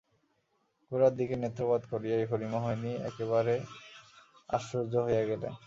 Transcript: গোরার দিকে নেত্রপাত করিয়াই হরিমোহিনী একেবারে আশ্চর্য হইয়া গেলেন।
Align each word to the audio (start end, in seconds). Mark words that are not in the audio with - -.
গোরার 0.91 1.13
দিকে 1.19 1.35
নেত্রপাত 1.43 1.81
করিয়াই 1.91 2.23
হরিমোহিনী 2.31 2.91
একেবারে 3.09 3.55
আশ্চর্য 4.49 4.93
হইয়া 5.05 5.23
গেলেন। 5.29 5.53